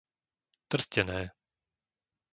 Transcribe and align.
Trstené 0.71 1.19